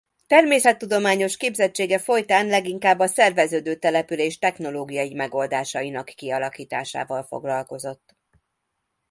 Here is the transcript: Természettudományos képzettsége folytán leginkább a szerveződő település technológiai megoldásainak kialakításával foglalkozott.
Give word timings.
Természettudományos 0.27 1.37
képzettsége 1.37 1.99
folytán 1.99 2.47
leginkább 2.47 2.99
a 2.99 3.07
szerveződő 3.07 3.75
település 3.75 4.39
technológiai 4.39 5.13
megoldásainak 5.13 6.05
kialakításával 6.05 7.23
foglalkozott. 7.23 8.17